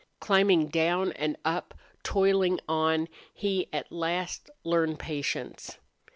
[0.19, 5.77] Climbing down and up, toiling on, he at last learned patience.